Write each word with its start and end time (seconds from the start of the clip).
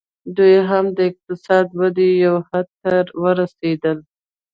دوی 0.37 0.55
هم 0.69 0.85
د 0.97 0.99
اقتصادي 1.09 1.73
ودې 1.79 2.09
یو 2.25 2.35
حد 2.49 2.67
ته 2.81 2.93
ورسېدل 3.21 3.97